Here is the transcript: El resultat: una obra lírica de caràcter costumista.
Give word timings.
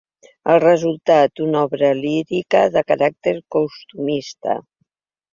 El 0.51 0.55
resultat: 0.61 1.41
una 1.47 1.59
obra 1.67 1.89
lírica 1.99 2.61
de 2.77 2.83
caràcter 2.93 3.35
costumista. 3.57 4.57